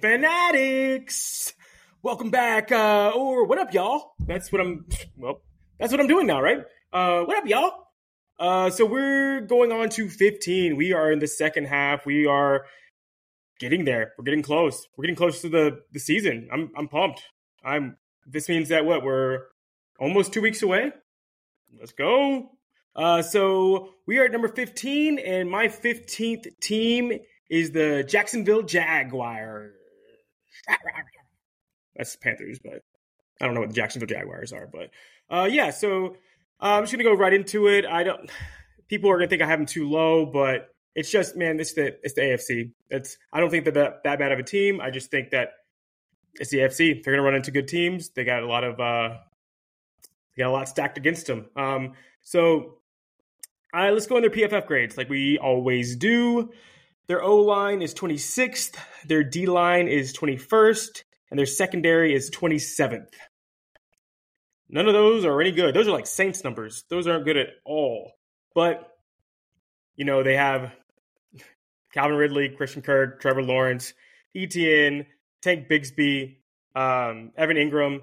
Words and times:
fanatics. 0.00 1.52
Welcome 2.02 2.30
back, 2.30 2.72
uh, 2.72 3.12
or 3.14 3.44
what 3.44 3.58
up, 3.58 3.74
y'all? 3.74 4.14
That's 4.18 4.50
what 4.50 4.62
I'm, 4.62 4.86
well, 5.14 5.42
that's 5.78 5.92
what 5.92 6.00
I'm 6.00 6.06
doing 6.06 6.26
now, 6.26 6.40
right? 6.40 6.64
Uh, 6.90 7.24
what 7.24 7.36
up, 7.36 7.46
y'all? 7.46 7.70
Uh, 8.38 8.70
so 8.70 8.86
we're 8.86 9.42
going 9.42 9.72
on 9.72 9.90
to 9.90 10.08
15. 10.08 10.74
We 10.74 10.94
are 10.94 11.12
in 11.12 11.18
the 11.18 11.28
second 11.28 11.66
half. 11.66 12.06
We 12.06 12.24
are 12.24 12.64
getting 13.60 13.84
there. 13.84 14.12
We're 14.16 14.24
getting 14.24 14.42
close. 14.42 14.88
We're 14.96 15.02
getting 15.02 15.16
close 15.16 15.42
to 15.42 15.50
the, 15.50 15.82
the 15.92 16.00
season. 16.00 16.48
I'm, 16.50 16.70
I'm 16.74 16.88
pumped. 16.88 17.22
I'm, 17.62 17.98
this 18.26 18.48
means 18.48 18.70
that 18.70 18.86
what, 18.86 19.02
we're 19.02 19.40
almost 20.00 20.32
two 20.32 20.40
weeks 20.40 20.62
away? 20.62 20.92
Let's 21.78 21.92
go. 21.92 22.55
Uh, 22.96 23.20
so 23.20 23.90
we 24.06 24.18
are 24.18 24.24
at 24.24 24.32
number 24.32 24.48
15, 24.48 25.18
and 25.18 25.50
my 25.50 25.68
15th 25.68 26.46
team 26.60 27.12
is 27.50 27.70
the 27.72 28.02
Jacksonville 28.08 28.62
Jaguars. 28.62 29.74
That's 31.94 32.16
Panthers, 32.16 32.58
but 32.62 32.80
I 33.40 33.44
don't 33.44 33.54
know 33.54 33.60
what 33.60 33.68
the 33.68 33.74
Jacksonville 33.74 34.08
Jaguars 34.08 34.52
are. 34.52 34.66
But 34.66 34.90
uh, 35.30 35.44
yeah, 35.44 35.70
so 35.70 36.16
uh, 36.60 36.76
I'm 36.76 36.82
just 36.84 36.92
gonna 36.92 37.04
go 37.04 37.14
right 37.14 37.32
into 37.32 37.68
it. 37.68 37.84
I 37.84 38.02
don't. 38.02 38.30
People 38.88 39.10
are 39.10 39.16
gonna 39.16 39.28
think 39.28 39.42
I 39.42 39.46
have 39.46 39.58
them 39.58 39.66
too 39.66 39.88
low, 39.88 40.26
but 40.26 40.68
it's 40.94 41.10
just 41.10 41.36
man, 41.36 41.60
it's 41.60 41.74
the 41.74 41.98
it's 42.02 42.14
the 42.14 42.22
AFC. 42.22 42.72
It's 42.90 43.16
I 43.32 43.40
don't 43.40 43.50
think 43.50 43.64
they're 43.64 43.72
that, 43.74 44.04
that 44.04 44.18
bad 44.18 44.32
of 44.32 44.38
a 44.38 44.42
team. 44.42 44.80
I 44.80 44.90
just 44.90 45.10
think 45.10 45.30
that 45.30 45.50
it's 46.34 46.50
the 46.50 46.58
AFC. 46.58 47.02
They're 47.02 47.14
gonna 47.14 47.22
run 47.22 47.34
into 47.34 47.50
good 47.50 47.68
teams. 47.68 48.10
They 48.10 48.24
got 48.24 48.42
a 48.42 48.46
lot 48.46 48.64
of 48.64 48.80
uh, 48.80 49.16
they 50.36 50.42
got 50.42 50.50
a 50.50 50.52
lot 50.52 50.68
stacked 50.68 50.98
against 50.98 51.26
them. 51.26 51.46
Um, 51.56 51.92
so 52.22 52.78
uh, 53.76 53.90
let's 53.92 54.06
go 54.06 54.16
on 54.16 54.22
their 54.22 54.30
PFF 54.30 54.66
grades 54.66 54.96
like 54.96 55.08
we 55.08 55.38
always 55.38 55.96
do. 55.96 56.50
Their 57.08 57.22
O 57.22 57.36
line 57.36 57.82
is 57.82 57.94
26th, 57.94 58.76
their 59.04 59.22
D 59.22 59.46
line 59.46 59.86
is 59.86 60.16
21st, 60.16 61.02
and 61.30 61.38
their 61.38 61.46
secondary 61.46 62.14
is 62.14 62.30
27th. 62.30 63.12
None 64.68 64.88
of 64.88 64.94
those 64.94 65.24
are 65.24 65.40
any 65.40 65.52
good. 65.52 65.74
Those 65.74 65.86
are 65.86 65.92
like 65.92 66.06
Saints 66.06 66.42
numbers. 66.42 66.84
Those 66.88 67.06
aren't 67.06 67.24
good 67.24 67.36
at 67.36 67.48
all. 67.64 68.12
But, 68.54 68.90
you 69.94 70.04
know, 70.04 70.22
they 70.22 70.36
have 70.36 70.72
Calvin 71.92 72.16
Ridley, 72.16 72.48
Christian 72.48 72.82
Kirk, 72.82 73.20
Trevor 73.20 73.42
Lawrence, 73.42 73.92
ETN, 74.34 75.06
Tank 75.42 75.68
Bigsby, 75.68 76.38
um, 76.74 77.30
Evan 77.36 77.56
Engram, 77.56 78.00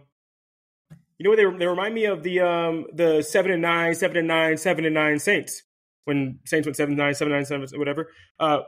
you 1.17 1.23
know 1.23 1.30
what 1.30 1.38
they, 1.38 1.58
they 1.59 1.67
remind 1.67 1.94
me 1.94 2.06
of 2.06 2.23
the 2.23 2.42
um 2.42 2.86
the 2.94 3.22
seven 3.22 3.52
and 3.52 3.61
nine, 3.61 3.95
seven 3.95 4.17
and 4.17 4.28
nine, 4.28 4.58
seven 4.58 4.86
and 4.86 4.94
nine 4.94 5.19
Saints 5.19 5.64
when 6.06 6.39
Saints 6.45 6.66
went 6.66 6.75
seven 6.75 6.95
nine, 6.95 7.16
seven 7.16 7.33
nine, 7.33 7.45
seven 7.45 7.67
whatever. 7.75 8.09
Uh, 8.39 8.59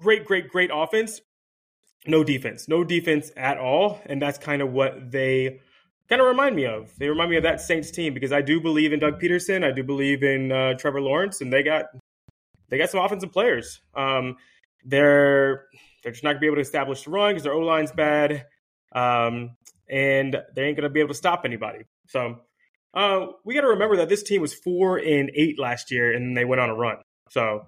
great, 0.00 0.24
great, 0.24 0.48
great 0.48 0.70
offense. 0.72 1.20
No 2.06 2.24
defense, 2.24 2.68
no 2.68 2.84
defense 2.84 3.30
at 3.36 3.58
all, 3.58 4.00
and 4.06 4.22
that's 4.22 4.38
kind 4.38 4.62
of 4.62 4.72
what 4.72 5.10
they 5.10 5.60
kind 6.08 6.20
of 6.20 6.28
remind 6.28 6.56
me 6.56 6.64
of. 6.64 6.96
They 6.96 7.08
remind 7.08 7.30
me 7.30 7.36
of 7.36 7.42
that 7.42 7.60
Saints 7.60 7.90
team 7.90 8.14
because 8.14 8.32
I 8.32 8.40
do 8.40 8.60
believe 8.60 8.92
in 8.92 9.00
Doug 9.00 9.20
Pederson, 9.20 9.64
I 9.64 9.72
do 9.72 9.82
believe 9.82 10.22
in 10.22 10.52
uh, 10.52 10.74
Trevor 10.74 11.00
Lawrence, 11.00 11.40
and 11.40 11.52
they 11.52 11.62
got 11.62 11.86
they 12.68 12.78
got 12.78 12.90
some 12.90 13.04
offensive 13.04 13.32
players. 13.32 13.80
Um, 13.94 14.36
they're 14.84 15.66
they're 16.02 16.12
just 16.12 16.24
not 16.24 16.30
gonna 16.30 16.40
be 16.40 16.46
able 16.46 16.56
to 16.56 16.62
establish 16.62 17.04
the 17.04 17.10
run 17.10 17.30
because 17.30 17.42
their 17.44 17.52
O 17.52 17.60
line's 17.60 17.92
bad. 17.92 18.46
Um, 18.92 19.56
and 19.88 20.36
they 20.54 20.64
ain't 20.64 20.76
going 20.76 20.88
to 20.88 20.90
be 20.90 21.00
able 21.00 21.08
to 21.08 21.14
stop 21.14 21.42
anybody. 21.44 21.84
So 22.08 22.36
uh, 22.94 23.26
we 23.44 23.54
got 23.54 23.62
to 23.62 23.68
remember 23.68 23.96
that 23.96 24.08
this 24.08 24.22
team 24.22 24.42
was 24.42 24.54
four 24.54 24.98
and 24.98 25.30
eight 25.34 25.58
last 25.58 25.90
year, 25.90 26.12
and 26.12 26.36
they 26.36 26.44
went 26.44 26.60
on 26.60 26.70
a 26.70 26.74
run. 26.74 26.96
So 27.30 27.66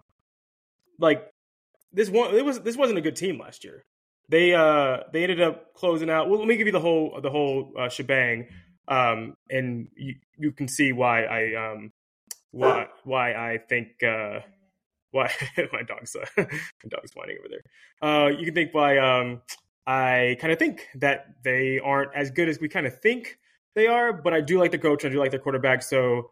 like 0.98 1.26
this 1.92 2.08
one, 2.08 2.34
it 2.34 2.44
was 2.44 2.60
this 2.60 2.76
wasn't 2.76 2.98
a 2.98 3.03
good 3.03 3.16
team 3.16 3.38
last 3.38 3.64
year. 3.64 3.84
They 4.28 4.54
uh 4.54 4.98
they 5.12 5.22
ended 5.22 5.41
up 5.41 5.75
closing 5.75 6.10
out. 6.10 6.28
Well, 6.28 6.38
let 6.38 6.48
me 6.48 6.56
give 6.56 6.66
you 6.66 6.72
the 6.72 6.81
whole 6.81 7.19
the 7.20 7.31
whole 7.31 7.72
uh, 7.78 7.88
shebang, 7.88 8.47
um, 8.88 9.34
and 9.50 9.88
you 9.97 10.14
you 10.38 10.52
can 10.52 10.69
see 10.69 10.92
why 10.92 11.25
I 11.25 11.72
um 11.72 11.92
why 12.52 12.87
why 13.04 13.32
I 13.32 13.58
think 13.69 13.88
uh 14.02 14.41
why 15.10 15.32
my 15.72 15.82
dog's 15.82 16.14
uh, 16.14 16.26
my 16.38 16.88
dog's 16.88 17.12
whining 17.14 17.38
over 17.41 17.48
there. 17.48 17.62
Uh, 18.08 18.28
you 18.28 18.44
can 18.44 18.54
think 18.54 18.72
why 18.72 18.98
um 18.98 19.42
I 19.86 20.36
kind 20.41 20.52
of 20.52 20.58
think 20.58 20.86
that 20.96 21.26
they 21.42 21.78
aren't 21.78 22.14
as 22.14 22.30
good 22.30 22.48
as 22.48 22.60
we 22.60 22.68
kind 22.68 22.86
of 22.86 23.00
think 23.00 23.38
they 23.74 23.86
are, 23.86 24.12
but 24.12 24.32
I 24.34 24.41
do 24.41 24.58
like 24.58 24.70
the 24.70 24.78
coach. 24.78 25.04
I 25.04 25.08
do 25.08 25.18
like 25.18 25.30
their 25.30 25.41
quarterback, 25.41 25.82
so 25.82 26.30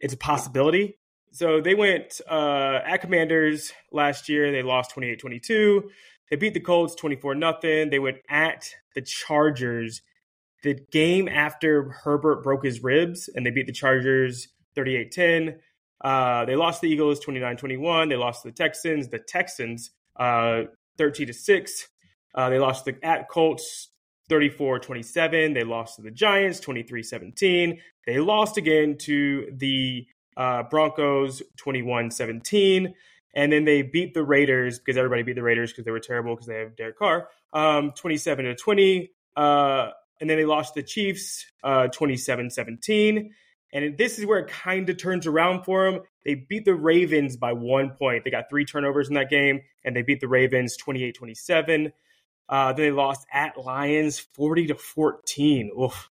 it's 0.00 0.14
a 0.14 0.18
possibility. 0.18 0.98
So 1.32 1.60
they 1.60 1.74
went 1.74 2.20
uh, 2.30 2.80
at 2.84 2.98
Commanders 2.98 3.72
last 3.90 4.28
year. 4.28 4.52
They 4.52 4.62
lost 4.62 4.90
28 4.92 5.18
22. 5.18 5.90
They 6.30 6.36
beat 6.36 6.54
the 6.54 6.60
Colts 6.60 6.94
24 6.94 7.34
nothing. 7.34 7.90
They 7.90 7.98
went 7.98 8.18
at 8.28 8.68
the 8.94 9.02
Chargers 9.02 10.02
the 10.62 10.74
game 10.92 11.28
after 11.28 11.90
Herbert 12.04 12.42
broke 12.42 12.64
his 12.64 12.82
ribs, 12.82 13.28
and 13.34 13.44
they 13.44 13.50
beat 13.50 13.66
the 13.66 13.72
Chargers 13.72 14.48
38 14.74 15.10
10. 15.10 15.58
Uh, 16.02 16.44
they 16.44 16.56
lost 16.56 16.80
the 16.80 16.88
Eagles 16.88 17.20
29 17.20 17.56
21. 17.56 18.08
They 18.08 18.16
lost 18.16 18.44
the 18.44 18.52
Texans. 18.52 19.08
The 19.08 19.18
Texans 19.18 19.90
uh, 20.16 20.62
13 20.98 21.28
to 21.28 21.32
6. 21.32 21.88
Uh, 22.34 22.50
they 22.50 22.58
lost 22.58 22.84
the, 22.84 22.96
at 23.04 23.28
Colts 23.28 23.88
34 24.28 24.78
27. 24.78 25.52
They 25.52 25.64
lost 25.64 25.96
to 25.96 26.02
the 26.02 26.10
Giants 26.10 26.60
23 26.60 27.02
17. 27.02 27.80
They 28.06 28.18
lost 28.18 28.56
again 28.56 28.96
to 28.98 29.52
the 29.54 30.06
uh, 30.36 30.64
Broncos 30.64 31.42
21 31.56 32.10
17. 32.10 32.94
And 33.34 33.52
then 33.52 33.64
they 33.64 33.82
beat 33.82 34.14
the 34.14 34.22
Raiders 34.22 34.78
because 34.78 34.96
everybody 34.96 35.22
beat 35.22 35.36
the 35.36 35.42
Raiders 35.42 35.72
because 35.72 35.84
they 35.84 35.90
were 35.90 36.00
terrible 36.00 36.34
because 36.34 36.46
they 36.46 36.58
have 36.58 36.76
Derek 36.76 36.98
Carr 36.98 37.28
um, 37.52 37.92
27 37.92 38.44
to 38.44 38.54
20. 38.54 39.10
Uh, 39.36 39.88
and 40.20 40.30
then 40.30 40.36
they 40.36 40.44
lost 40.44 40.74
the 40.74 40.82
Chiefs 40.82 41.46
uh, 41.64 41.88
27 41.88 42.50
17. 42.50 43.34
And 43.74 43.96
this 43.96 44.18
is 44.18 44.26
where 44.26 44.40
it 44.40 44.48
kind 44.48 44.88
of 44.90 44.98
turns 44.98 45.26
around 45.26 45.64
for 45.64 45.90
them. 45.90 46.02
They 46.24 46.34
beat 46.34 46.66
the 46.66 46.74
Ravens 46.74 47.36
by 47.36 47.54
one 47.54 47.90
point. 47.90 48.22
They 48.24 48.30
got 48.30 48.50
three 48.50 48.66
turnovers 48.66 49.08
in 49.08 49.14
that 49.14 49.30
game, 49.30 49.62
and 49.82 49.96
they 49.96 50.02
beat 50.02 50.20
the 50.20 50.28
Ravens 50.28 50.76
28 50.76 51.14
27. 51.14 51.92
Uh, 52.52 52.70
they 52.74 52.90
lost 52.90 53.26
at 53.32 53.56
Lions 53.56 54.18
40 54.18 54.66
to 54.66 54.74
14. 54.74 55.70
Oof. 55.80 56.10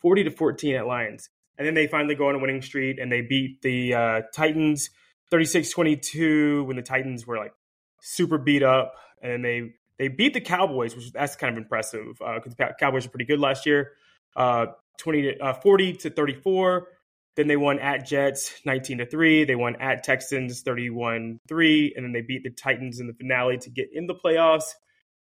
40 0.00 0.24
to 0.24 0.30
14 0.30 0.76
at 0.76 0.86
Lions. 0.86 1.28
And 1.58 1.66
then 1.66 1.74
they 1.74 1.86
finally 1.86 2.14
go 2.14 2.30
on 2.30 2.34
a 2.34 2.38
winning 2.38 2.62
streak 2.62 2.98
and 2.98 3.12
they 3.12 3.20
beat 3.20 3.60
the 3.60 3.92
uh, 3.92 4.20
Titans 4.34 4.88
36 5.30 5.70
22 5.70 6.64
when 6.64 6.76
the 6.76 6.82
Titans 6.82 7.26
were 7.26 7.36
like 7.36 7.52
super 8.00 8.38
beat 8.38 8.62
up. 8.62 8.94
And 9.20 9.44
they 9.44 9.74
they 9.98 10.08
beat 10.08 10.32
the 10.32 10.40
Cowboys, 10.40 10.96
which 10.96 11.12
that's 11.12 11.36
kind 11.36 11.54
of 11.54 11.62
impressive 11.62 12.06
because 12.18 12.54
uh, 12.58 12.68
the 12.68 12.74
Cowboys 12.80 13.04
were 13.04 13.10
pretty 13.10 13.26
good 13.26 13.38
last 13.38 13.66
year. 13.66 13.92
Uh, 14.34 14.66
20 15.00 15.22
to, 15.22 15.38
uh, 15.38 15.52
40 15.52 15.92
to 15.96 16.10
34. 16.10 16.88
Then 17.36 17.46
they 17.46 17.56
won 17.58 17.78
at 17.78 18.06
Jets 18.06 18.54
19 18.64 18.98
to 18.98 19.06
3. 19.06 19.44
They 19.44 19.54
won 19.54 19.76
at 19.76 20.02
Texans 20.02 20.62
31 20.62 21.40
3. 21.46 21.92
And 21.94 22.06
then 22.06 22.12
they 22.12 22.22
beat 22.22 22.42
the 22.42 22.50
Titans 22.50 23.00
in 23.00 23.06
the 23.06 23.12
finale 23.12 23.58
to 23.58 23.68
get 23.68 23.90
in 23.92 24.06
the 24.06 24.14
playoffs 24.14 24.72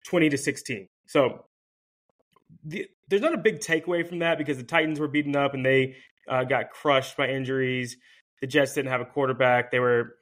20 0.07 0.31
to 0.31 0.39
16. 0.39 0.89
So 1.07 1.45
the, 2.65 2.87
there's 3.09 3.23
not 3.23 3.35
a 3.35 3.39
big 3.39 3.61
takeaway 3.61 4.07
from 4.07 4.21
that 4.21 4.39
because 4.39 4.57
the 4.57 4.65
Titans 4.65 5.01
were 5.01 5.09
beaten 5.09 5.37
up 5.37 5.55
and 5.55 5.65
they 5.65 5.97
uh, 6.29 6.45
got 6.45 6.71
crushed 6.71 7.17
by 7.17 7.29
injuries. 7.29 7.97
The 8.41 8.47
Jets 8.47 8.75
didn't 8.75 8.91
have 8.91 9.01
a 9.01 9.07
quarterback. 9.07 9.71
They 9.71 9.81
were 9.81 10.17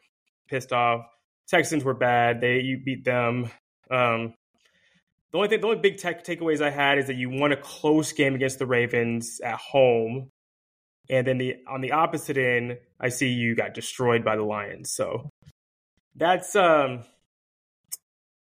pissed 0.49 0.73
off. 0.73 1.07
Texans 1.49 1.85
were 1.85 1.95
bad. 1.95 2.41
They 2.41 2.61
you 2.61 2.79
beat 2.85 3.05
them. 3.05 3.51
Um, 3.91 4.35
the 5.33 5.39
only 5.39 5.49
thing, 5.49 5.61
the 5.61 5.67
only 5.69 5.81
big 5.81 5.99
tech 5.99 6.25
takeaways 6.25 6.61
I 6.61 6.71
had 6.71 6.99
is 6.99 7.07
that 7.07 7.17
you 7.17 7.31
won 7.31 7.53
a 7.53 7.57
close 7.57 8.13
game 8.13 8.35
against 8.35 8.59
the 8.59 8.67
Ravens 8.67 9.41
at 9.45 9.57
home, 9.57 10.31
and 11.09 11.27
then 11.27 11.39
the 11.39 11.57
on 11.69 11.81
the 11.81 11.93
opposite 11.93 12.37
end, 12.37 12.79
I 13.01 13.09
see 13.09 13.29
you 13.29 13.55
got 13.55 13.75
destroyed 13.75 14.25
by 14.25 14.37
the 14.37 14.43
Lions. 14.43 14.93
So 14.93 15.31
that's 16.17 16.55
um 16.57 17.05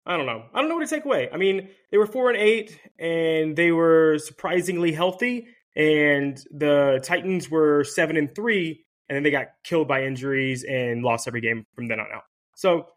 I 0.09 0.17
don't 0.17 0.25
know. 0.25 0.43
I 0.55 0.59
don't 0.59 0.69
know 0.69 0.75
what 0.75 0.89
to 0.89 0.95
take 0.95 1.05
away. 1.05 1.29
I 1.31 1.37
mean, 1.37 1.69
they 1.91 1.99
were 1.99 2.07
four 2.07 2.31
and 2.31 2.37
eight, 2.37 2.79
and 2.97 3.55
they 3.55 3.71
were 3.71 4.17
surprisingly 4.17 4.91
healthy. 4.91 5.47
And 5.75 6.43
the 6.49 6.99
Titans 7.03 7.49
were 7.49 7.83
seven 7.83 8.17
and 8.17 8.33
three, 8.33 8.85
and 9.07 9.15
then 9.15 9.21
they 9.21 9.29
got 9.29 9.49
killed 9.63 9.87
by 9.87 10.05
injuries 10.05 10.65
and 10.67 11.03
lost 11.03 11.27
every 11.27 11.41
game 11.41 11.63
from 11.75 11.87
then 11.87 11.99
on 11.99 12.07
out. 12.11 12.23
So 12.55 12.87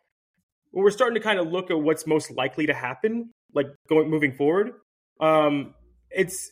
when 0.71 0.85
we're 0.85 0.91
starting 0.91 1.17
to 1.17 1.21
kind 1.21 1.39
of 1.39 1.49
look 1.49 1.71
at 1.71 1.79
what's 1.79 2.07
most 2.07 2.31
likely 2.31 2.65
to 2.67 2.75
happen, 2.75 3.35
like 3.55 3.67
going 3.91 4.09
moving 4.09 4.33
forward, 4.33 4.73
um, 5.21 5.75
it's 6.11 6.51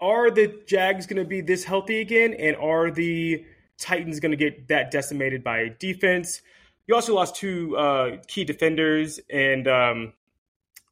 are 0.00 0.30
the 0.30 0.62
Jags 0.66 1.06
going 1.06 1.20
to 1.20 1.28
be 1.28 1.40
this 1.40 1.64
healthy 1.64 2.00
again, 2.02 2.34
and 2.34 2.56
are 2.56 2.90
the 2.90 3.42
Titans 3.78 4.20
going 4.20 4.32
to 4.32 4.36
get 4.36 4.68
that 4.68 4.90
decimated 4.90 5.42
by 5.42 5.74
defense? 5.80 6.42
You 6.88 6.94
also 6.94 7.14
lost 7.14 7.36
two 7.36 7.76
uh, 7.76 8.16
key 8.26 8.44
defenders 8.44 9.20
and 9.30 9.68
um, 9.68 10.12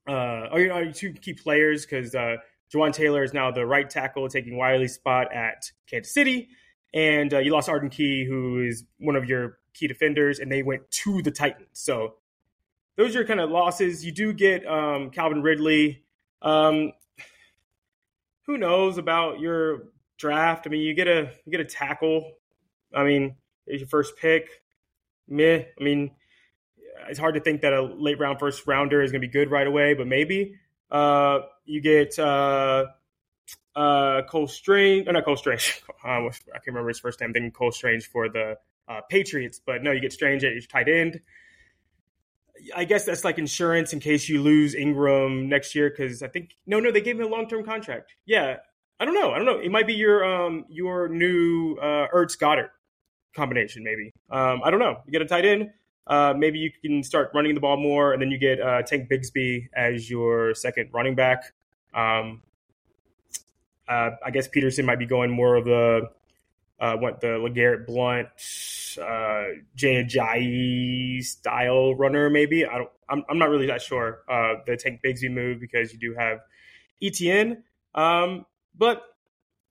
uh, 0.07 0.49
or, 0.53 0.93
two 0.93 1.15
key 1.15 1.33
players 1.33 1.87
because 1.87 2.15
uh, 2.15 2.37
Jawaan 2.73 2.93
Taylor 2.93 3.25
is 3.25 3.33
now 3.33 3.51
the 3.51 3.65
right 3.65 3.89
tackle, 3.89 4.29
taking 4.29 4.59
Wylie's 4.59 4.93
spot 4.93 5.33
at 5.33 5.73
Kansas 5.91 6.13
City, 6.13 6.49
and 6.93 7.33
uh, 7.33 7.39
you 7.39 7.51
lost 7.51 7.71
Arden 7.71 7.89
Key, 7.89 8.27
who 8.27 8.61
is 8.61 8.85
one 8.99 9.17
of 9.17 9.25
your 9.25 9.59
key 9.73 9.87
defenders, 9.87 10.39
and 10.39 10.53
they 10.53 10.63
went 10.63 10.83
to 10.91 11.23
the 11.23 11.31
Titans. 11.31 11.69
So 11.73 12.17
those 12.97 13.17
are 13.17 13.25
kind 13.25 13.41
of 13.41 13.51
losses. 13.51 14.05
You 14.05 14.13
do 14.13 14.35
get 14.35 14.67
um, 14.67 15.09
Calvin 15.09 15.43
Ridley. 15.43 16.05
Um, 16.43 16.93
who 18.43 18.59
knows 18.59 18.99
about 18.99 19.41
your 19.41 19.85
draft? 20.19 20.67
I 20.67 20.71
mean, 20.71 20.83
you 20.83 20.93
get 20.93 21.09
a 21.09 21.31
you 21.47 21.51
get 21.51 21.61
a 21.61 21.65
tackle. 21.65 22.33
I 22.95 23.03
mean, 23.03 23.37
it's 23.67 23.81
your 23.81 23.89
first 23.89 24.19
pick. 24.19 24.63
Meh. 25.29 25.65
I 25.79 25.83
mean, 25.83 26.13
it's 27.09 27.19
hard 27.19 27.35
to 27.35 27.41
think 27.41 27.63
that 27.63 27.73
a 27.73 27.83
late 27.83 28.19
round 28.19 28.39
first 28.39 28.67
rounder 28.67 29.03
is 29.03 29.13
going 29.13 29.21
to 29.21 29.27
be 29.27 29.33
good 29.33 29.51
right 29.51 29.67
away, 29.67 29.95
but 29.95 30.07
maybe. 30.07 30.57
Uh, 30.91 31.41
you 31.65 31.81
get 31.81 32.19
uh, 32.19 32.87
uh, 33.75 34.23
Cole 34.23 34.47
Strange, 34.47 35.09
or 35.09 35.13
not 35.13 35.25
Cole 35.25 35.37
Strange. 35.37 35.83
I 36.05 36.31
can't 36.31 36.67
remember 36.69 36.89
his 36.89 37.01
first 37.01 37.21
name. 37.21 37.33
Thinking 37.33 37.51
Cole 37.51 37.73
Strange 37.73 38.07
for 38.07 38.29
the 38.29 38.57
uh, 38.89 39.01
Patriots, 39.11 39.61
but 39.65 39.83
no, 39.83 39.93
you 39.93 40.01
get 40.01 40.13
Strange 40.13 40.45
at 40.45 40.53
your 40.53 40.63
tight 40.63 40.89
end. 40.89 41.21
I 42.75 42.85
guess 42.85 43.05
that's 43.05 43.25
like 43.25 43.39
insurance 43.39 43.93
in 43.93 44.01
case 44.01 44.29
you 44.29 44.43
lose 44.43 44.75
Engram 44.75 45.47
next 45.47 45.75
year 45.75 45.91
because 45.91 46.23
I 46.23 46.29
think 46.29 46.57
no, 46.67 46.81
no, 46.81 46.91
they 46.91 47.01
gave 47.01 47.19
him 47.19 47.27
a 47.27 47.29
long 47.29 47.49
term 47.49 47.65
contract. 47.65 48.15
Yeah, 48.25 48.57
I 48.99 49.05
don't 49.05 49.15
know. 49.15 49.33
I 49.33 49.37
don't 49.37 49.47
know. 49.47 49.59
It 49.59 49.71
might 49.71 49.87
be 49.87 49.95
your 49.95 50.25
um 50.25 50.65
your 50.69 51.09
new 51.09 51.77
uh, 51.77 52.07
Ertz 52.15 52.39
Goedert 52.39 52.71
combination, 53.37 53.85
maybe. 53.85 54.13
Um, 54.31 54.63
I 54.65 54.71
don't 54.71 54.81
know. 54.81 54.97
You 55.07 55.13
get 55.13 55.23
a 55.23 55.27
tight 55.27 55.45
end. 55.45 55.71
Uh, 56.07 56.35
maybe 56.37 56.59
you 56.59 56.71
can 56.83 57.03
start 57.03 57.31
running 57.35 57.55
the 57.55 57.61
ball 57.61 57.77
more, 57.77 58.13
and 58.13 58.23
then 58.23 58.31
you 58.31 58.39
get 58.39 58.61
uh, 58.61 58.83
Tank 58.83 59.09
Bigsby 59.11 59.69
as 59.75 60.09
your 60.09 60.55
second 60.55 60.91
running 60.93 61.15
back. 61.15 61.53
Um, 61.95 62.43
uh, 63.89 64.11
I 64.25 64.31
guess 64.31 64.49
Pederson 64.49 64.85
might 64.85 64.99
be 64.99 65.07
going 65.07 65.31
more 65.31 65.57
of 65.57 65.65
the 65.65 66.11
uh, 66.79 66.97
what 66.97 67.21
the 67.21 67.29
LeGarrette 67.29 67.87
Blunt, 67.87 68.29
uh, 69.01 69.61
Jay 69.75 70.05
Ajayi 70.05 71.25
style 71.25 71.95
runner, 71.95 72.29
maybe. 72.31 72.67
I 72.67 72.79
don't. 72.79 72.91
I'm, 73.09 73.25
I'm 73.29 73.39
not 73.39 73.51
really 73.51 73.67
that 73.67 73.83
sure. 73.83 74.21
Uh, 74.29 74.55
the 74.67 74.77
Tank 74.77 75.01
Bigsby 75.05 75.31
move 75.31 75.61
because 75.61 75.93
you 75.93 75.99
do 75.99 76.15
have 76.15 76.41
ETN, 77.03 77.63
um, 77.95 78.47
but 78.77 79.03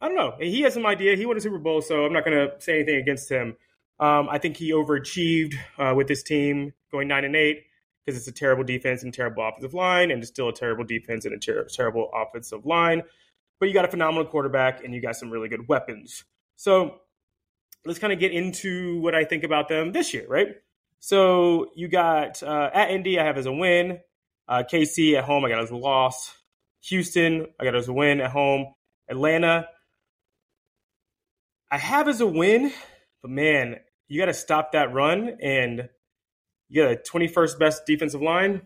I 0.02 0.08
don't 0.08 0.18
know. 0.18 0.36
He 0.40 0.62
has 0.62 0.74
some 0.74 0.86
idea. 0.86 1.16
He 1.16 1.26
won 1.26 1.38
a 1.38 1.42
Super 1.42 1.58
Bowl, 1.58 1.82
so 1.82 2.06
I'm 2.06 2.14
not 2.14 2.26
going 2.26 2.38
to 2.38 2.62
say 2.62 2.76
anything 2.76 2.98
against 2.98 3.30
him. 3.30 3.56
Um, 4.00 4.28
I 4.30 4.38
think 4.40 4.58
he 4.58 4.72
overachieved 4.72 5.56
uh, 5.78 5.94
with 5.96 6.08
this 6.08 6.22
team 6.22 6.74
going 6.92 7.08
nine 7.08 7.24
and 7.24 7.36
eight 7.36 7.64
because 8.06 8.20
it's 8.20 8.28
a 8.28 8.32
terrible 8.32 8.64
defense 8.64 9.04
and 9.04 9.14
terrible 9.14 9.48
offensive 9.48 9.74
line, 9.74 10.12
and 10.12 10.22
it's 10.22 10.30
still 10.30 10.50
a 10.50 10.54
terrible 10.54 10.84
defense 10.84 11.26
and 11.26 11.34
a 11.34 11.40
ter- 11.40 11.66
terrible 11.66 12.12
offensive 12.14 12.66
line. 12.66 13.04
But 13.60 13.70
you 13.70 13.74
got 13.74 13.86
a 13.86 13.90
phenomenal 13.90 14.26
quarterback 14.26 14.84
and 14.84 14.94
you 14.94 15.02
got 15.02 15.16
some 15.16 15.32
really 15.32 15.48
good 15.48 15.68
weapons. 15.68 16.26
So 16.58 17.00
let's 17.86 18.00
kind 18.00 18.12
of 18.12 18.20
get 18.20 18.32
into 18.32 19.00
what 19.00 19.16
I 19.16 19.24
think 19.24 19.44
about 19.44 19.70
them 19.70 19.92
this 19.92 20.14
year, 20.14 20.26
right? 20.28 20.48
So 21.00 21.72
you 21.76 21.88
got 21.88 22.44
uh, 22.44 22.70
at 22.74 22.92
Indy, 22.92 23.20
I 23.20 23.26
have 23.26 23.38
as 23.38 23.46
a 23.46 23.52
win. 23.52 24.00
Uh, 24.48 24.64
KC 24.70 25.18
at 25.18 25.24
home, 25.24 25.46
I 25.46 25.50
got 25.50 25.62
as 25.62 25.72
a 25.72 25.76
loss. 25.76 26.36
Houston, 26.82 27.48
I 27.60 27.64
got 27.64 27.76
as 27.76 27.88
a 27.88 27.94
win 27.94 28.22
at 28.22 28.32
home. 28.32 28.74
Atlanta, 29.10 29.68
I 31.76 31.78
have 31.78 32.08
as 32.08 32.22
a 32.22 32.26
win, 32.26 32.72
but 33.22 33.32
man, 33.32 33.82
you 34.08 34.18
got 34.18 34.28
to 34.28 34.34
stop 34.34 34.72
that 34.72 34.94
run, 34.94 35.40
and 35.42 35.90
you 36.70 36.82
got 36.82 36.94
a 36.94 36.96
21st 36.96 37.60
best 37.60 37.86
defensive 37.86 38.22
line. 38.22 38.62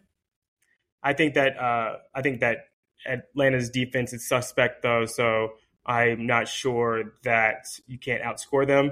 I 1.01 1.13
think 1.13 1.33
that 1.33 1.57
uh, 1.57 1.95
I 2.13 2.21
think 2.21 2.41
that 2.41 2.65
Atlanta's 3.07 3.71
defense 3.71 4.13
is 4.13 4.29
suspect 4.29 4.83
though, 4.83 5.06
so 5.07 5.53
I'm 5.83 6.27
not 6.27 6.47
sure 6.47 7.15
that 7.23 7.65
you 7.88 7.97
can't 7.97 8.21
outscore 8.21 8.67
them. 8.67 8.91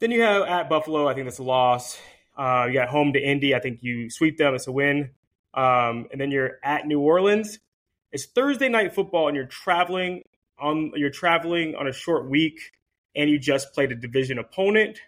Then 0.00 0.10
you 0.10 0.22
have 0.22 0.42
at 0.42 0.68
Buffalo. 0.68 1.06
I 1.06 1.14
think 1.14 1.26
that's 1.28 1.38
a 1.38 1.44
loss. 1.44 1.96
Uh, 2.36 2.64
you 2.66 2.74
got 2.74 2.88
home 2.88 3.12
to 3.12 3.20
Indy. 3.20 3.54
I 3.54 3.60
think 3.60 3.84
you 3.84 4.10
sweep 4.10 4.36
them. 4.36 4.52
It's 4.52 4.66
a 4.66 4.72
win. 4.72 5.10
Um, 5.54 6.08
and 6.10 6.20
then 6.20 6.32
you're 6.32 6.58
at 6.64 6.88
New 6.88 6.98
Orleans. 6.98 7.60
It's 8.10 8.26
Thursday 8.26 8.68
night 8.68 8.96
football, 8.96 9.28
and 9.28 9.36
you're 9.36 9.46
traveling 9.46 10.22
on. 10.58 10.90
You're 10.96 11.10
traveling 11.10 11.76
on 11.76 11.86
a 11.86 11.92
short 11.92 12.28
week, 12.28 12.72
and 13.16 13.30
you 13.30 13.38
just 13.38 13.72
played 13.72 13.90
a 13.92 13.94
division 13.94 14.38
opponent. 14.38 15.00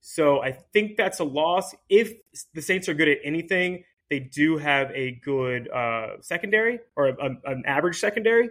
So 0.00 0.42
I 0.42 0.52
think 0.52 0.96
that's 0.96 1.18
a 1.18 1.24
loss. 1.24 1.74
If 1.88 2.12
the 2.54 2.62
Saints 2.62 2.88
are 2.88 2.94
good 2.94 3.08
at 3.08 3.18
anything, 3.24 3.84
they 4.10 4.20
do 4.20 4.58
have 4.58 4.90
a 4.92 5.12
good 5.12 5.68
uh, 5.70 6.20
secondary 6.20 6.80
or 6.96 7.08
a, 7.08 7.14
a, 7.14 7.50
an 7.50 7.64
average 7.66 7.98
secondary 7.98 8.50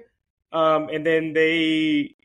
um, 0.52 0.90
and 0.92 1.06
then 1.06 1.34
they 1.34 2.16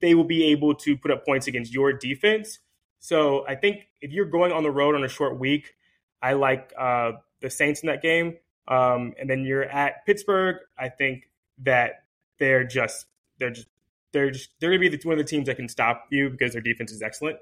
they 0.00 0.14
will 0.14 0.24
be 0.24 0.46
able 0.46 0.74
to 0.74 0.96
put 0.96 1.10
up 1.10 1.24
points 1.24 1.46
against 1.46 1.72
your 1.72 1.92
defense. 1.92 2.58
So 2.98 3.46
I 3.46 3.54
think 3.54 3.86
if 4.00 4.10
you're 4.10 4.26
going 4.26 4.52
on 4.52 4.62
the 4.62 4.70
road 4.70 4.94
on 4.94 5.04
a 5.04 5.08
short 5.08 5.38
week, 5.38 5.74
I 6.20 6.32
like 6.32 6.72
uh, 6.78 7.12
the 7.40 7.50
Saints 7.50 7.82
in 7.82 7.86
that 7.88 8.02
game. 8.02 8.38
Um, 8.68 9.14
and 9.18 9.28
then 9.28 9.44
you're 9.44 9.64
at 9.64 10.06
Pittsburgh. 10.06 10.56
I 10.78 10.88
think 10.88 11.28
that 11.58 12.04
they're 12.38 12.64
just 12.64 13.06
they're 13.38 13.50
just 13.50 13.68
they're 14.12 14.30
just 14.30 14.50
they're 14.60 14.70
going 14.70 14.80
to 14.80 14.90
be 14.90 14.96
the, 14.96 15.08
one 15.08 15.18
of 15.18 15.24
the 15.24 15.28
teams 15.28 15.46
that 15.46 15.56
can 15.56 15.68
stop 15.68 16.06
you 16.10 16.30
because 16.30 16.52
their 16.52 16.62
defense 16.62 16.92
is 16.92 17.02
excellent. 17.02 17.38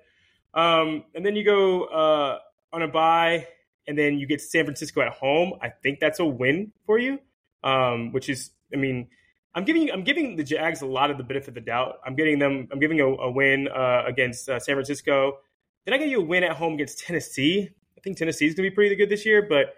Um, 0.55 1.05
and 1.14 1.25
then 1.25 1.37
you 1.37 1.44
go 1.44 1.84
uh, 1.84 2.38
on 2.72 2.82
a 2.82 2.88
bye, 2.88 3.46
and 3.87 3.99
then 3.99 4.19
you 4.19 4.26
get 4.26 4.40
San 4.40 4.64
Francisco 4.64 5.00
at 5.00 5.12
home. 5.12 5.55
I 5.62 5.69
think 5.69 6.00
that's 6.00 6.20
a 6.20 6.25
win 6.25 6.72
for 6.87 6.99
you, 6.99 7.19
um, 7.62 8.12
which 8.12 8.28
is 8.28 8.50
I 8.72 8.76
mean 8.76 9.08
I'm 9.55 9.64
giving 9.64 9.90
I'm 9.90 10.05
giving 10.05 10.37
the 10.37 10.44
Jags 10.44 10.82
a 10.82 10.87
lot 10.87 11.11
of 11.11 11.19
the 11.19 11.25
benefit 11.25 11.49
of 11.49 11.55
the 11.55 11.61
doubt. 11.61 11.96
I'm 12.05 12.14
getting 12.14 12.38
them. 12.38 12.69
I'm 12.70 12.78
giving 12.78 13.00
a, 13.00 13.06
a 13.06 13.31
win 13.31 13.69
uh, 13.69 14.05
against 14.06 14.49
uh, 14.49 14.61
San 14.61 14.76
Francisco. 14.76 15.38
Then 15.84 15.94
I 15.94 15.99
give 15.99 16.08
you 16.08 16.20
a 16.20 16.25
win 16.25 16.44
at 16.44 16.52
home 16.52 16.75
against 16.75 17.00
Tennessee. 17.00 17.69
I 17.96 18.00
think 18.00 18.17
Tennessee 18.17 18.46
is 18.46 18.55
going 18.55 18.64
to 18.64 18.70
be 18.70 18.75
pretty 18.75 18.94
good 18.96 19.08
this 19.08 19.26
year, 19.26 19.46
but 19.49 19.75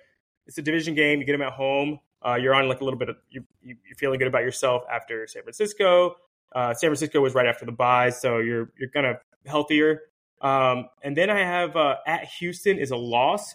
it's 0.46 0.58
a 0.58 0.62
division 0.62 0.94
game. 0.94 1.20
You 1.20 1.24
get 1.24 1.32
them 1.32 1.42
at 1.42 1.52
home. 1.52 2.00
Uh, 2.24 2.34
you're 2.34 2.54
on 2.54 2.68
like 2.68 2.80
a 2.80 2.84
little 2.84 2.98
bit 2.98 3.08
of 3.08 3.16
you, 3.30 3.44
are 3.64 3.94
feeling 3.96 4.18
good 4.18 4.28
about 4.28 4.42
yourself 4.42 4.82
after 4.92 5.26
San 5.26 5.42
Francisco. 5.42 6.16
Uh, 6.54 6.75
San 6.75 6.88
Francisco 6.88 7.21
was 7.21 7.35
right 7.35 7.47
after 7.47 7.64
the 7.64 7.73
bye, 7.73 8.11
so 8.11 8.38
you're 8.38 8.73
you're 8.78 8.90
kind 8.90 9.06
of 9.06 9.16
healthier. 9.47 10.00
Um, 10.40 10.87
and 11.02 11.16
then 11.16 11.30
I 11.30 11.38
have 11.38 11.76
uh, 11.76 11.97
at 12.06 12.25
Houston 12.38 12.78
is 12.78 12.90
a 12.90 12.97
loss. 12.97 13.54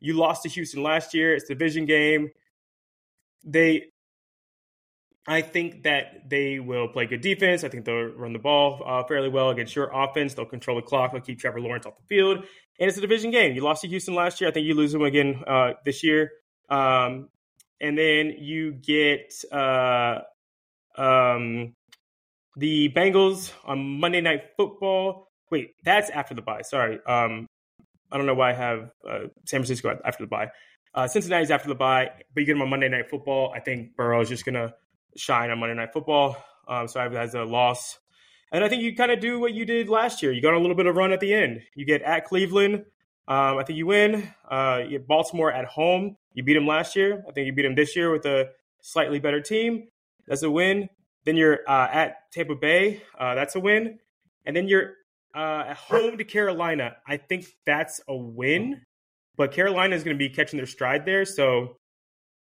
You 0.00 0.14
lost 0.14 0.42
to 0.44 0.48
Houston 0.48 0.82
last 0.82 1.14
year. 1.14 1.34
It's 1.34 1.44
a 1.50 1.54
division 1.54 1.86
game. 1.86 2.30
They 3.44 3.90
I 5.28 5.42
think 5.42 5.82
that 5.82 6.30
they 6.30 6.58
will 6.58 6.88
play 6.88 7.04
good 7.04 7.20
defense. 7.20 7.62
I 7.62 7.68
think 7.68 7.84
they'll 7.84 8.06
run 8.06 8.32
the 8.32 8.38
ball 8.38 8.82
uh, 8.84 9.04
fairly 9.04 9.28
well 9.28 9.50
against 9.50 9.76
your 9.76 9.90
offense. 9.92 10.32
They'll 10.32 10.46
control 10.46 10.76
the 10.76 10.82
clock. 10.82 11.12
They'll 11.12 11.20
keep 11.20 11.38
Trevor 11.38 11.60
Lawrence 11.60 11.84
off 11.84 11.96
the 11.96 12.06
field. 12.08 12.38
And 12.80 12.88
it's 12.88 12.96
a 12.96 13.02
division 13.02 13.30
game. 13.30 13.54
You 13.54 13.60
lost 13.62 13.82
to 13.82 13.88
Houston 13.88 14.14
last 14.14 14.40
year. 14.40 14.48
I 14.48 14.54
think 14.54 14.66
you 14.66 14.74
lose 14.74 14.92
them 14.92 15.02
again 15.02 15.42
uh, 15.46 15.74
this 15.84 16.02
year. 16.02 16.32
Um, 16.70 17.28
and 17.78 17.98
then 17.98 18.36
you 18.38 18.72
get 18.72 19.34
uh, 19.52 20.20
um, 20.96 21.74
the 22.58 22.88
Bengals 22.90 23.52
on 23.64 24.00
Monday 24.00 24.20
Night 24.20 24.42
Football. 24.56 25.28
Wait, 25.50 25.74
that's 25.84 26.10
after 26.10 26.34
the 26.34 26.42
bye. 26.42 26.62
Sorry. 26.62 26.98
Um, 27.06 27.46
I 28.10 28.16
don't 28.16 28.26
know 28.26 28.34
why 28.34 28.50
I 28.50 28.54
have 28.54 28.90
uh, 29.08 29.18
San 29.46 29.60
Francisco 29.60 29.96
after 30.04 30.24
the 30.24 30.28
bye. 30.28 30.50
Uh, 30.94 31.06
Cincinnati's 31.06 31.50
after 31.50 31.68
the 31.68 31.74
bye, 31.74 32.10
but 32.34 32.40
you 32.40 32.46
get 32.46 32.54
them 32.54 32.62
on 32.62 32.70
Monday 32.70 32.88
Night 32.88 33.08
Football. 33.08 33.52
I 33.54 33.60
think 33.60 33.94
Burrow 33.96 34.20
is 34.20 34.28
just 34.28 34.44
going 34.44 34.54
to 34.54 34.74
shine 35.16 35.50
on 35.50 35.58
Monday 35.58 35.74
Night 35.74 35.92
Football. 35.92 36.36
Um, 36.66 36.88
so 36.88 37.00
I 37.00 37.04
have 37.04 37.14
as 37.14 37.34
a 37.34 37.44
loss. 37.44 37.98
And 38.50 38.64
I 38.64 38.68
think 38.68 38.82
you 38.82 38.96
kind 38.96 39.12
of 39.12 39.20
do 39.20 39.38
what 39.38 39.54
you 39.54 39.64
did 39.64 39.88
last 39.88 40.22
year. 40.22 40.32
You 40.32 40.42
got 40.42 40.54
a 40.54 40.58
little 40.58 40.76
bit 40.76 40.86
of 40.86 40.96
run 40.96 41.12
at 41.12 41.20
the 41.20 41.32
end. 41.32 41.60
You 41.76 41.86
get 41.86 42.02
at 42.02 42.24
Cleveland. 42.24 42.84
Um, 43.28 43.58
I 43.58 43.62
think 43.62 43.76
you 43.76 43.86
win. 43.86 44.28
Uh, 44.50 44.82
you 44.88 44.98
Baltimore 44.98 45.52
at 45.52 45.66
home. 45.66 46.16
You 46.32 46.42
beat 46.42 46.54
them 46.54 46.66
last 46.66 46.96
year. 46.96 47.22
I 47.28 47.32
think 47.32 47.46
you 47.46 47.52
beat 47.52 47.62
them 47.62 47.74
this 47.74 47.94
year 47.94 48.10
with 48.10 48.24
a 48.24 48.46
slightly 48.80 49.20
better 49.20 49.40
team. 49.40 49.88
That's 50.26 50.42
a 50.42 50.50
win. 50.50 50.88
Then 51.24 51.36
you're 51.36 51.60
uh, 51.68 51.88
at 51.90 52.30
Tampa 52.32 52.54
Bay. 52.54 53.02
Uh, 53.18 53.34
that's 53.34 53.54
a 53.54 53.60
win. 53.60 53.98
And 54.46 54.56
then 54.56 54.68
you're 54.68 54.94
uh, 55.34 55.64
at 55.68 55.76
home 55.76 56.18
to 56.18 56.24
Carolina. 56.24 56.96
I 57.06 57.16
think 57.16 57.46
that's 57.66 58.00
a 58.08 58.16
win. 58.16 58.82
But 59.36 59.52
Carolina 59.52 59.94
is 59.94 60.02
going 60.02 60.16
to 60.16 60.18
be 60.18 60.30
catching 60.30 60.56
their 60.56 60.66
stride 60.66 61.04
there. 61.04 61.24
So 61.24 61.76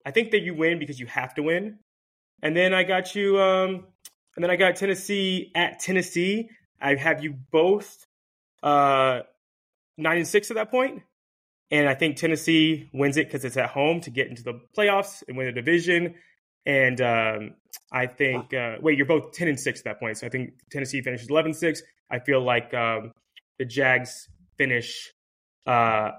I 0.06 0.12
think 0.12 0.32
that 0.32 0.42
you 0.42 0.56
win 0.56 0.80
because 0.80 1.00
you 1.00 1.06
have 1.08 1.34
to 1.36 1.44
win. 1.44 1.80
And 2.42 2.56
then 2.56 2.74
I 2.74 2.84
got 2.84 3.16
you, 3.16 3.42
um, 3.42 3.88
and 4.36 4.44
then 4.44 4.52
I 4.52 4.56
got 4.56 4.76
Tennessee 4.76 5.52
at 5.56 5.80
Tennessee. 5.80 6.50
I 6.80 6.96
have 6.96 7.24
you 7.24 7.34
both 7.52 8.06
uh, 8.62 9.22
nine 9.98 10.18
and 10.18 10.28
six 10.28 10.52
at 10.52 10.56
that 10.56 10.72
point. 10.72 11.02
And 11.72 11.90
I 11.90 11.96
think 11.96 12.16
Tennessee 12.16 12.90
wins 12.94 13.18
it 13.18 13.28
because 13.28 13.44
it's 13.44 13.58
at 13.58 13.70
home 13.70 14.00
to 14.02 14.10
get 14.10 14.28
into 14.28 14.44
the 14.44 14.62
playoffs 14.78 15.24
and 15.28 15.36
win 15.36 15.48
the 15.48 15.52
division. 15.52 16.16
And 16.68 17.02
um, 17.02 17.56
I 17.92 18.06
think, 18.06 18.54
uh, 18.54 18.76
wait, 18.82 18.98
you're 18.98 19.08
both 19.08 19.32
10 19.32 19.48
and 19.48 19.60
6 19.60 19.80
at 19.80 19.86
that 19.86 20.00
point. 20.00 20.18
So 20.20 20.28
I 20.28 20.30
think 20.30 20.54
Tennessee 20.70 21.02
finishes 21.02 21.30
11 21.30 21.56
6. 21.56 21.82
I 22.12 22.20
feel 22.20 22.42
like 22.42 22.72
um, 22.76 23.14
the 23.58 23.66
Jags 23.66 24.30
finish 24.58 25.12
uh, 25.66 26.12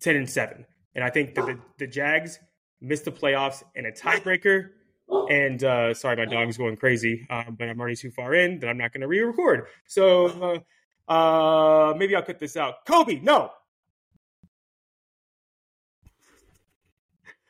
10 0.00 0.16
and 0.16 0.28
7. 0.28 0.66
And 0.96 1.04
I 1.04 1.10
think 1.10 1.36
that 1.36 1.46
the, 1.46 1.58
the 1.78 1.86
Jags 1.86 2.40
miss 2.80 3.02
the 3.02 3.12
playoffs 3.12 3.62
in 3.76 3.86
a 3.86 3.92
tiebreaker 3.92 4.70
And 5.30 5.62
uh, 5.62 5.94
sorry, 5.94 6.16
my 6.16 6.24
dog's 6.24 6.56
going 6.56 6.76
crazy, 6.76 7.26
uh, 7.30 7.44
but 7.50 7.68
I'm 7.68 7.80
already 7.80 7.96
too 7.96 8.10
far 8.10 8.34
in 8.34 8.58
that 8.60 8.68
I'm 8.68 8.78
not 8.78 8.92
going 8.92 9.02
to 9.02 9.08
re-record. 9.08 9.66
So 9.86 10.62
uh, 11.08 11.12
uh, 11.12 11.94
maybe 11.96 12.14
I'll 12.14 12.22
cut 12.22 12.38
this 12.38 12.56
out. 12.56 12.84
Kobe, 12.86 13.20
no. 13.20 13.50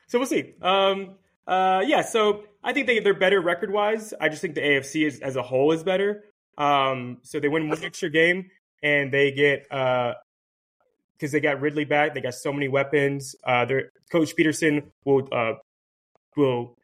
So 0.07 0.19
we'll 0.19 0.27
see. 0.27 0.55
Um, 0.63 1.17
uh, 1.47 1.83
yeah, 1.87 2.03
so 2.03 2.45
I 2.63 2.73
think 2.73 2.87
they, 2.87 3.01
they're 3.01 3.15
better 3.15 3.41
record 3.41 3.73
wise. 3.73 4.15
I 4.21 4.29
just 4.29 4.41
think 4.41 4.55
the 4.55 4.63
AFC 4.63 5.07
is, 5.07 5.21
as 5.21 5.37
a 5.37 5.43
whole 5.43 5.73
is 5.73 5.83
better. 5.83 6.25
Um, 6.57 7.19
so 7.23 7.41
they 7.41 7.49
win 7.49 7.69
one 7.69 7.83
extra 7.83 8.11
game 8.11 8.51
and 8.83 9.13
they 9.13 9.33
get 9.33 9.71
uh, 9.73 10.15
because 11.13 11.33
they 11.33 11.41
got 11.41 11.61
Ridley 11.61 11.85
back. 11.85 12.15
They 12.15 12.21
got 12.21 12.35
so 12.35 12.53
many 12.53 12.69
weapons. 12.69 13.35
Uh, 13.45 13.65
their 13.65 13.91
coach 14.11 14.35
Pederson 14.37 14.91
will 15.05 15.29
uh, 15.33 15.55
will 16.37 16.77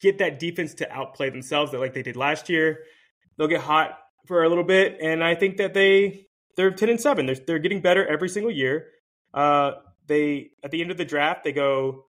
get 0.00 0.18
that 0.18 0.38
defense 0.38 0.74
to 0.74 0.90
outplay 0.90 1.30
themselves, 1.30 1.72
like 1.72 1.94
they 1.94 2.02
did 2.02 2.16
last 2.16 2.48
year. 2.48 2.84
They'll 3.36 3.48
get 3.48 3.60
hot 3.60 3.98
for 4.26 4.44
a 4.44 4.48
little 4.48 4.64
bit, 4.64 4.98
and 5.02 5.22
I 5.22 5.34
think 5.34 5.56
that 5.56 5.74
they 5.74 6.26
they're 6.56 6.70
ten 6.70 6.88
and 6.88 7.00
seven. 7.00 7.26
They're 7.26 7.36
they're 7.46 7.58
getting 7.58 7.80
better 7.80 8.06
every 8.06 8.28
single 8.28 8.52
year. 8.52 8.86
Uh, 9.34 9.72
they 10.06 10.50
at 10.62 10.70
the 10.70 10.80
end 10.80 10.90
of 10.90 10.96
the 10.96 11.04
draft 11.04 11.44
they 11.44 11.52
go 11.52 12.06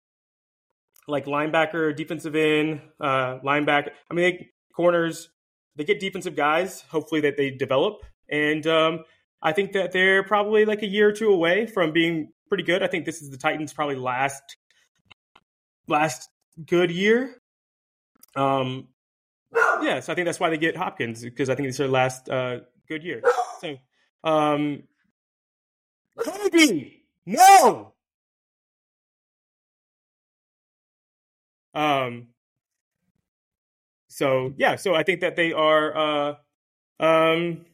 like 1.07 1.25
linebacker, 1.25 1.95
defensive 1.95 2.35
end, 2.35 2.81
uh, 2.99 3.39
linebacker. 3.39 3.89
I 4.09 4.13
mean, 4.13 4.23
they, 4.23 4.49
corners. 4.75 5.29
They 5.75 5.83
get 5.83 5.99
defensive 5.99 6.35
guys. 6.35 6.81
Hopefully 6.89 7.21
that 7.21 7.37
they 7.37 7.51
develop, 7.51 8.01
and 8.29 8.65
um, 8.65 9.03
I 9.41 9.51
think 9.51 9.73
that 9.73 9.91
they're 9.91 10.23
probably 10.23 10.65
like 10.65 10.81
a 10.81 10.87
year 10.87 11.09
or 11.09 11.11
two 11.11 11.29
away 11.29 11.67
from 11.67 11.93
being 11.93 12.31
pretty 12.47 12.63
good. 12.63 12.81
I 12.81 12.87
think 12.87 13.05
this 13.05 13.21
is 13.21 13.29
the 13.29 13.37
Titans' 13.37 13.73
probably 13.73 13.95
last 13.95 14.57
last 15.87 16.29
good 16.65 16.91
year. 16.91 17.41
Um, 18.35 18.87
yeah, 19.81 19.99
so 19.99 20.11
I 20.11 20.15
think 20.15 20.25
that's 20.25 20.39
why 20.39 20.49
they 20.49 20.57
get 20.57 20.75
Hopkins 20.75 21.23
because 21.23 21.49
I 21.49 21.55
think 21.55 21.69
it's 21.69 21.77
their 21.77 21.87
last 21.87 22.29
uh, 22.29 22.59
good 22.87 23.03
year. 23.03 23.21
So, 23.61 23.77
um, 24.23 24.83
Kobe, 26.17 26.91
no. 27.25 27.93
Um. 31.73 32.27
So 34.09 34.53
yeah, 34.57 34.77
so 34.77 34.95
I 34.95 35.03
think 35.03 35.21
that 35.21 35.35
they 35.35 35.53
are. 35.53 35.97
Uh, 35.97 36.33
um 36.99 37.65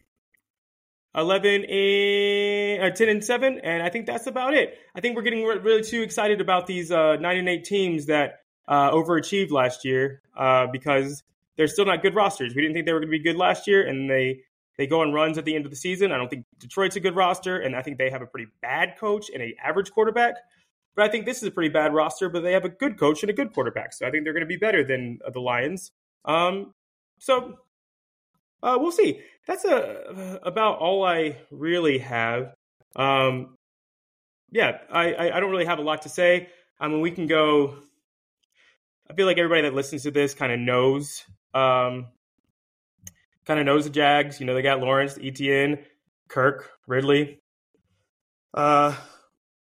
11 1.15 1.65
and 1.65 2.91
uh, 2.91 2.95
10 2.95 3.09
and 3.09 3.23
7 3.23 3.59
and 3.59 3.83
i 3.83 3.89
think 3.89 4.05
that's 4.05 4.27
about 4.27 4.53
it 4.53 4.77
i 4.95 5.01
think 5.01 5.15
we're 5.15 5.21
getting 5.21 5.43
re- 5.43 5.59
really 5.59 5.83
too 5.83 6.01
excited 6.01 6.41
about 6.41 6.65
these 6.65 6.91
uh, 6.91 7.17
9 7.17 7.37
and 7.37 7.49
8 7.49 7.63
teams 7.63 8.05
that 8.07 8.39
uh, 8.67 8.91
overachieved 8.91 9.51
last 9.51 9.85
year 9.85 10.21
uh, 10.37 10.67
because 10.71 11.21
they're 11.57 11.67
still 11.67 11.85
not 11.85 12.01
good 12.01 12.15
rosters 12.15 12.55
we 12.55 12.61
didn't 12.61 12.73
think 12.73 12.85
they 12.85 12.93
were 12.93 12.99
going 12.99 13.11
to 13.11 13.17
be 13.17 13.23
good 13.23 13.35
last 13.35 13.67
year 13.67 13.87
and 13.87 14.09
they 14.09 14.41
they 14.77 14.87
go 14.87 15.01
on 15.01 15.13
runs 15.13 15.37
at 15.37 15.45
the 15.45 15.55
end 15.55 15.65
of 15.65 15.71
the 15.71 15.77
season 15.77 16.11
i 16.11 16.17
don't 16.17 16.29
think 16.29 16.45
detroit's 16.57 16.95
a 16.95 16.99
good 16.99 17.15
roster 17.15 17.59
and 17.59 17.75
i 17.75 17.81
think 17.81 17.97
they 17.97 18.09
have 18.09 18.21
a 18.21 18.25
pretty 18.25 18.49
bad 18.61 18.95
coach 18.99 19.29
and 19.31 19.43
a 19.43 19.55
average 19.63 19.91
quarterback 19.91 20.35
but 20.95 21.05
i 21.05 21.09
think 21.09 21.25
this 21.25 21.37
is 21.37 21.47
a 21.47 21.51
pretty 21.51 21.69
bad 21.69 21.93
roster 21.93 22.29
but 22.29 22.41
they 22.41 22.53
have 22.53 22.65
a 22.65 22.69
good 22.69 22.97
coach 22.97 23.23
and 23.23 23.29
a 23.29 23.33
good 23.33 23.53
quarterback 23.53 23.93
so 23.93 24.07
i 24.07 24.11
think 24.11 24.23
they're 24.23 24.33
going 24.33 24.41
to 24.41 24.47
be 24.47 24.57
better 24.57 24.83
than 24.83 25.19
uh, 25.25 25.29
the 25.29 25.39
lions 25.39 25.91
um, 26.25 26.73
so 27.19 27.57
uh, 28.63 28.77
we'll 28.79 28.93
see. 28.93 29.19
That's 29.45 29.65
a 29.65 30.39
about 30.43 30.79
all 30.79 31.03
I 31.03 31.37
really 31.51 31.97
have. 31.99 32.53
Um, 32.95 33.57
yeah, 34.51 34.77
I, 34.89 35.13
I, 35.13 35.37
I 35.37 35.39
don't 35.41 35.51
really 35.51 35.65
have 35.65 35.79
a 35.79 35.83
lot 35.83 36.03
to 36.03 36.09
say. 36.09 36.47
I 36.79 36.87
mean, 36.87 37.01
we 37.01 37.11
can 37.11 37.27
go. 37.27 37.75
I 39.09 39.13
feel 39.15 39.25
like 39.25 39.37
everybody 39.37 39.63
that 39.63 39.73
listens 39.73 40.03
to 40.03 40.11
this 40.11 40.33
kind 40.33 40.53
of 40.53 40.59
knows, 40.59 41.25
um, 41.53 42.07
kind 43.45 43.59
of 43.59 43.65
knows 43.65 43.83
the 43.83 43.89
Jags. 43.89 44.39
You 44.39 44.45
know, 44.45 44.53
they 44.53 44.61
got 44.61 44.79
Lawrence, 44.79 45.19
Etienne, 45.21 45.79
Kirk, 46.29 46.69
Ridley, 46.87 47.41
uh, 48.53 48.95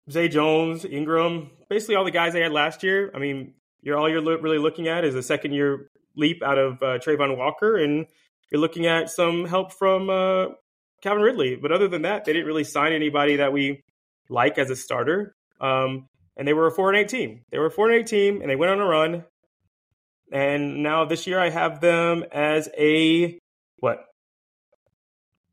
Zay 0.10 0.27
Jones, 0.27 0.83
Engram, 0.83 1.50
basically 1.69 1.95
all 1.95 2.03
the 2.03 2.12
guys 2.12 2.33
they 2.33 2.41
had 2.41 2.51
last 2.51 2.83
year. 2.83 3.12
I 3.15 3.19
mean, 3.19 3.53
you're 3.81 3.98
all 3.98 4.10
you're 4.10 4.22
lo- 4.22 4.38
really 4.38 4.57
looking 4.57 4.88
at 4.88 5.05
is 5.05 5.15
a 5.15 5.24
second 5.24 5.53
year 5.53 5.89
leap 6.15 6.43
out 6.43 6.57
of 6.57 6.74
uh, 6.83 7.00
Travon 7.00 7.38
Walker 7.38 7.75
and 7.77 8.05
you're 8.51 8.62
looking 8.62 8.86
at 8.86 9.10
some 9.10 9.45
help 9.45 9.74
from 9.74 10.10
uh, 10.10 10.45
Calvin 11.01 11.24
Ridley. 11.24 11.55
But 11.55 11.72
other 11.72 11.88
than 11.88 12.03
that, 12.03 12.24
they 12.24 12.33
didn't 12.33 12.45
really 12.45 12.63
sign 12.63 12.93
anybody 12.93 13.38
that 13.38 13.51
we 13.51 13.83
like 14.29 14.60
as 14.60 14.69
a 14.69 14.75
starter. 14.75 15.36
Um, 15.60 16.07
and 16.38 16.48
they 16.48 16.53
were 16.53 16.67
a 16.67 16.72
four 16.72 16.89
and 16.89 16.98
eight 16.98 17.10
team. 17.10 17.41
They 17.51 17.57
were 17.57 17.67
a 17.67 17.72
four 17.72 17.89
and 17.89 18.00
eight 18.00 18.07
team, 18.07 18.41
and 18.41 18.50
they 18.50 18.55
went 18.55 18.72
on 18.72 18.79
a 18.79 18.86
run. 18.86 19.25
And 20.31 20.83
now 20.83 21.05
this 21.05 21.27
year, 21.27 21.39
I 21.39 21.50
have 21.50 21.81
them 21.81 22.25
as 22.31 22.69
a 22.77 23.39
what? 23.77 24.05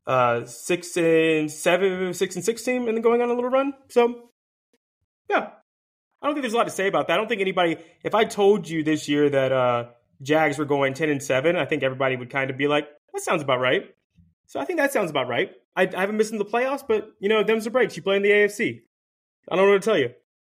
Uh, 0.07 0.45
six 0.45 0.97
and 0.97 1.51
seven, 1.51 2.13
six 2.13 2.35
and 2.35 2.43
six 2.45 2.63
team, 2.63 2.87
and 2.87 2.95
then 2.95 3.01
going 3.01 3.21
on 3.21 3.29
a 3.29 3.33
little 3.33 3.49
run. 3.49 3.73
So, 3.89 4.30
yeah, 5.31 5.49
I 6.21 6.27
don't 6.27 6.35
think 6.35 6.43
there's 6.43 6.53
a 6.53 6.57
lot 6.57 6.65
to 6.65 6.71
say 6.71 6.87
about 6.87 7.07
that. 7.07 7.13
I 7.13 7.17
don't 7.17 7.27
think 7.27 7.41
anybody. 7.41 7.77
If 8.03 8.13
I 8.13 8.25
told 8.25 8.69
you 8.69 8.83
this 8.83 9.07
year 9.07 9.29
that 9.29 9.51
uh, 9.51 9.85
Jags 10.21 10.57
were 10.57 10.65
going 10.65 10.93
10 10.93 11.09
and 11.09 11.23
7, 11.23 11.55
I 11.55 11.65
think 11.65 11.83
everybody 11.83 12.15
would 12.15 12.29
kind 12.29 12.51
of 12.51 12.57
be 12.57 12.67
like, 12.67 12.87
that 13.13 13.21
sounds 13.21 13.41
about 13.41 13.59
right. 13.59 13.95
So 14.45 14.59
I 14.59 14.65
think 14.65 14.79
that 14.79 14.93
sounds 14.93 15.09
about 15.09 15.27
right. 15.27 15.51
I, 15.75 15.83
I 15.83 15.99
haven't 16.01 16.17
missed 16.17 16.31
in 16.31 16.37
the 16.37 16.45
playoffs, 16.45 16.83
but, 16.87 17.09
you 17.19 17.29
know, 17.29 17.43
them's 17.43 17.63
the 17.63 17.69
breaks. 17.69 17.95
You 17.95 18.03
play 18.03 18.17
in 18.17 18.21
the 18.21 18.29
AFC. 18.29 18.81
I 19.49 19.55
don't 19.55 19.65
know 19.65 19.71
what 19.71 19.81
to 19.81 19.85
tell 19.85 19.97
you. 19.97 20.09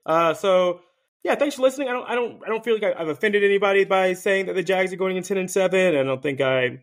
Uh, 0.06 0.34
so, 0.34 0.80
yeah, 1.24 1.36
thanks 1.36 1.56
for 1.56 1.62
listening. 1.62 1.90
I 1.90 1.92
don't, 1.92 2.10
I 2.10 2.16
don't, 2.16 2.42
I 2.44 2.48
don't 2.48 2.64
feel 2.64 2.74
like 2.74 2.96
I've 2.98 3.10
offended 3.10 3.44
anybody 3.44 3.84
by 3.84 4.14
saying 4.14 4.48
that 4.48 4.56
the 4.56 4.64
Jags 4.64 4.94
are 4.94 4.98
going 4.98 5.18
in 5.18 5.24
10 5.24 5.38
and 5.38 5.52
7. 5.52 5.96
I 5.96 6.04
don't 6.04 6.24
think 6.24 6.42
I, 6.42 6.80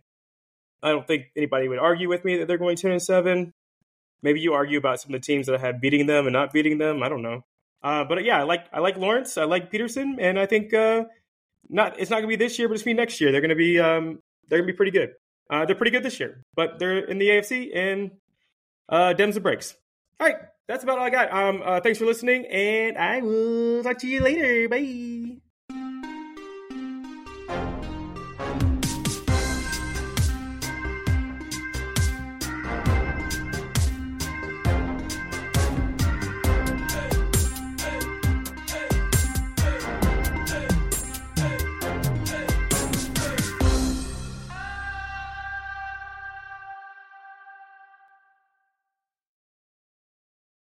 I 0.83 0.91
don't 0.91 1.07
think 1.07 1.27
anybody 1.37 1.69
would 1.69 1.79
argue 1.79 2.09
with 2.09 2.25
me 2.25 2.37
that 2.39 2.47
they're 2.47 2.59
going 2.59 2.77
10 2.77 2.93
and 2.93 3.03
7. 3.03 3.53
Maybe 4.23 4.41
you 4.41 4.53
argue 4.53 4.79
about 4.79 5.01
some 5.01 5.15
of 5.15 5.21
the 5.21 5.25
teams 5.25 5.47
that 5.47 5.57
I 5.57 5.59
have 5.59 5.81
beating 5.81 6.07
them 6.07 6.27
and 6.27 6.35
not 6.35 6.53
beating 6.53 6.79
them. 6.79 7.03
I 7.03 7.09
don't 7.09 7.23
know. 7.23 7.45
Uh, 7.83 8.05
but 8.05 8.25
yeah, 8.25 8.39
I 8.39 8.43
like 8.43 8.67
I 8.73 8.81
like 8.81 8.97
Lawrence. 8.97 9.39
I 9.39 9.45
like 9.45 9.71
Pederson, 9.71 10.17
and 10.19 10.39
I 10.39 10.47
think 10.47 10.75
uh, 10.75 11.05
not 11.69 11.99
it's 11.99 12.11
not 12.11 12.21
to 12.21 12.27
be 12.27 12.37
this 12.37 12.59
year, 12.59 12.69
but 12.69 12.75
it's 12.75 12.83
to 12.83 12.87
be 12.87 12.95
next 12.95 13.21
year. 13.21 13.31
They're 13.33 13.41
to 13.51 13.57
be 13.57 13.79
um, 13.79 14.21
they're 14.49 14.61
to 14.61 14.67
be 14.67 14.73
pretty 14.73 14.93
good. 14.93 15.11
Uh, 15.51 15.65
they're 15.65 15.77
pretty 15.77 15.93
good 15.93 16.03
this 16.03 16.21
year, 16.21 16.45
but 16.55 16.79
they're 16.79 16.99
in 16.99 17.19
the 17.19 17.29
AFC 17.29 17.75
and 17.75 18.11
uh, 18.89 19.15
Dems 19.17 19.35
and 19.35 19.43
breaks. 19.43 19.77
All 20.21 20.27
right, 20.27 20.37
that's 20.67 20.83
about 20.83 20.99
all 20.99 21.05
I 21.05 21.11
got. 21.11 21.33
Um, 21.33 21.63
uh, 21.65 21.81
thanks 21.81 21.99
for 21.99 22.05
listening, 22.05 22.47
and 22.47 22.99
I 22.99 23.21
will 23.21 23.83
talk 23.83 23.99
to 23.99 24.09
you 24.09 24.21
later. 24.21 24.69
Bye. 24.69 25.18